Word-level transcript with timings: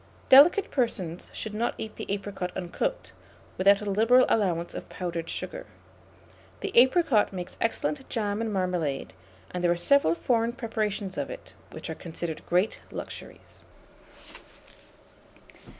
Delicate 0.29 0.71
persons 0.71 1.29
should 1.31 1.53
not 1.53 1.75
eat 1.77 1.95
the 1.95 2.07
apricot 2.11 2.51
uncooked, 2.57 3.13
without 3.55 3.81
a 3.81 3.89
liberal 3.91 4.25
allowance 4.29 4.73
of 4.73 4.89
powdered 4.89 5.29
sugar. 5.29 5.67
The 6.61 6.71
apricot 6.73 7.31
makes 7.31 7.55
excellent 7.61 8.09
jam 8.09 8.41
and 8.41 8.51
marmalade, 8.51 9.13
and 9.51 9.63
there 9.63 9.69
are 9.71 9.77
several 9.77 10.15
foreign 10.15 10.53
preparations 10.53 11.19
of 11.19 11.29
it 11.29 11.53
which 11.69 11.87
are 11.87 11.93
considered 11.93 12.43
great 12.47 12.79
luxuries. 12.89 13.63